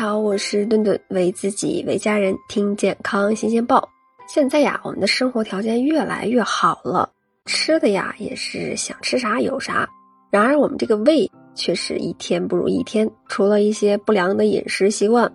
[0.00, 3.90] 好，我是顿顿，为自己为家人听健康新鲜报。
[4.28, 7.10] 现在呀，我们的生活条件越来越好了，
[7.46, 9.88] 吃的呀也是想吃啥有啥。
[10.30, 15.28] 然而我们这个胃却是一天不如一天，除了一些不良的饮食习惯，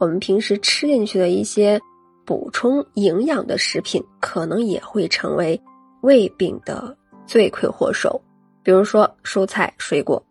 [0.00, 1.78] 我们平时吃进去的一些
[2.24, 5.60] 补充营养的食品，可能也会成为
[6.00, 6.96] 胃病的
[7.26, 8.18] 罪魁祸首。
[8.62, 10.22] 比如说蔬菜水果。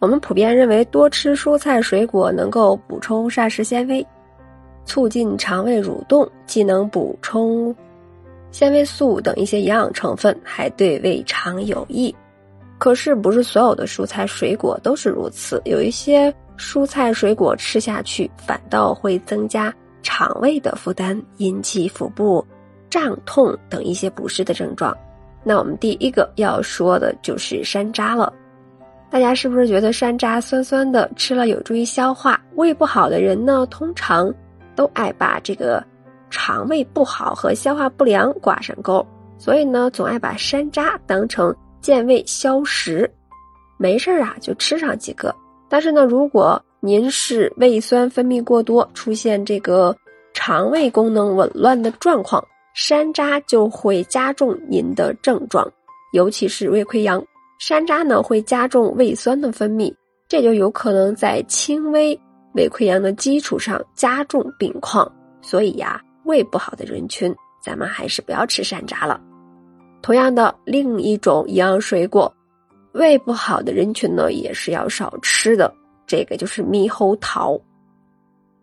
[0.00, 4.04] 我们普遍认为，多吃蔬菜水果能够补充膳食纤维，
[4.86, 7.74] 促进肠胃蠕动，既能补充
[8.50, 12.14] 纤维素等一些营养成分，还对胃肠有益。
[12.78, 22.42] 可是，不是所有的蔬菜水果都是如此，有一些蔬菜水果吃下去，反倒会增加肠胃的负担，引起腹部
[22.88, 24.96] 胀痛等一些不适的症状。
[25.44, 28.32] 那我们第一个要说的就是山楂了。
[29.10, 32.40] 大家是不是觉得山楂酸酸的，吃了有助于消化？
[32.54, 34.32] 胃不好的人呢，通常
[34.76, 35.84] 都爱把这个
[36.30, 39.04] 肠胃不好和消化不良挂上钩，
[39.36, 43.10] 所以呢，总爱把山楂当成健胃消食。
[43.78, 45.34] 没事儿啊，就吃上几个。
[45.68, 49.96] 但是呢，如果您是胃酸分泌过多，出现这个
[50.34, 55.68] 肠胃功能紊乱的状况，山楂就会加重您的症状，
[56.12, 57.20] 尤其是胃溃疡。
[57.60, 59.94] 山楂呢会加重胃酸的分泌，
[60.26, 62.18] 这就有可能在轻微
[62.54, 65.06] 胃溃疡的基础上加重病况。
[65.42, 69.20] 所以呀，胃不好的人群，咱们还是不要吃山楂了。
[70.00, 72.34] 同样的，另一种营养水果，
[72.92, 75.70] 胃不好的人群呢也是要少吃的。
[76.06, 77.60] 这个就是猕猴桃。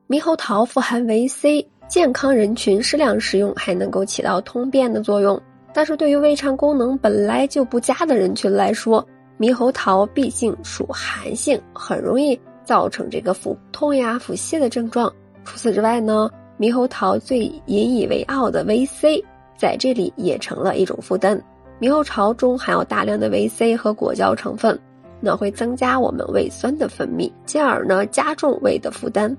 [0.08, 5.40] 猕猴桃富含维 C，健康人群适量食用还能够起到通便的作用。
[5.78, 15.08] 但是对于胃肠功能本来就不佳的人群来说，猕猴桃毕竟属寒性，很容易造成这个腹痛呀、腹泻的症状。
[15.46, 19.24] 除此之外呢，猕猴桃最引以为傲的维 C
[19.56, 21.40] 在这里也成了一种负担。
[21.80, 24.80] 猕猴桃中含有大量的维 C 和果胶成分，
[25.20, 29.38] 那会增加我们胃酸的分泌，进而呢加重胃的负担，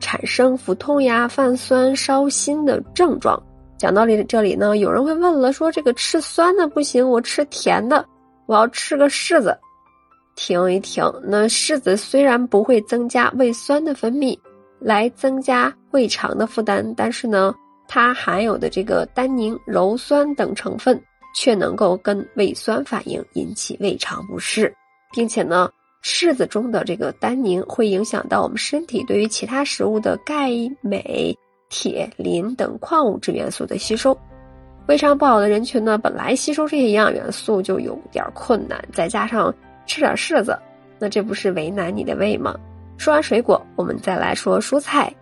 [0.00, 3.38] 产生腹痛呀、泛酸、烧心的症状。
[3.84, 8.02] 讲道理，这里呢，有人会问了，说这个吃酸的不行，我吃甜的，
[8.46, 9.54] 我要吃个柿子。
[10.36, 14.38] 停一停，那柿子虽然不会增加胃酸的分泌，
[14.80, 17.54] 来增加胃肠的负担，但是呢，
[17.86, 20.98] 它含有的这个单宁、鞣酸等成分，
[21.36, 24.74] 却能够跟胃酸反应，引起胃肠不适，
[25.14, 25.68] 并且呢，
[26.02, 30.48] 柿子中的这个单宁会影响到我们身体对于其他食物的钙、
[30.80, 31.36] 镁。
[31.74, 34.16] 铁、磷等矿物质元素的吸收，
[34.86, 39.52] 胃肠不好的人群呢，本来吸收这些营养元素就有点困难，再加上
[39.84, 40.56] 吃点柿子，
[41.00, 42.54] 那这不是为难你的胃吗？
[42.96, 45.12] 说完水果，我们再来说蔬菜。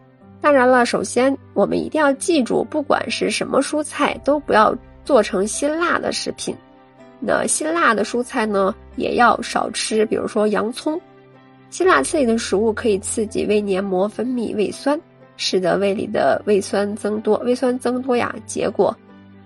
[0.43, 4.77] 当然了，首先我们一定要记住，不管是什么蔬菜，都不要
[5.07, 6.55] 做成辛辣的食品。
[7.19, 11.01] 那辛辣的蔬菜呢，也要少吃，比如说洋葱。
[11.71, 15.01] 辛辣刺激的食物可以刺激胃黏膜分泌胃酸。
[15.37, 18.97] 使得胃里的胃酸增多，胃酸增多呀，结果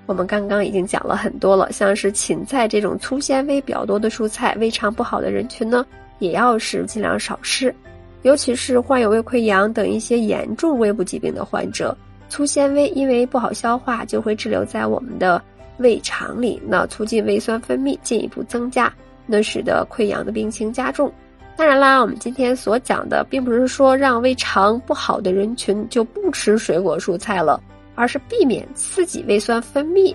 [0.07, 1.73] 我们刚刚已经讲了很多了。
[1.73, 5.85] 像是芹菜这种粗纤维比较多的蔬菜，胃肠不好的人群呢，
[6.19, 7.75] 也要是尽量少吃。
[8.23, 11.97] 尤其是患有胃溃疡等一些严重胃部疾病的患者，
[12.29, 15.41] 粗纤维因为不好消化，就会滞留在我们的
[15.79, 18.93] 胃肠里，那促进胃酸分泌进一步增加，
[19.27, 21.13] 那使得溃疡的病情加重。
[21.56, 27.59] 当然啦，我们今天所讲的，并不是说让胃肠不好的人群就不吃水果蔬菜了，
[27.94, 30.15] 而是避免刺激胃酸分泌，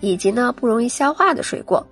[0.00, 1.86] 以及呢不容易消化的水果。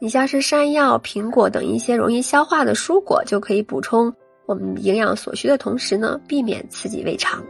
[0.00, 4.10] 你像是山药、苹果等一些容易消化的蔬果，就可以补充
[4.46, 7.44] 我们营养所需的同时呢，避免刺激胃肠。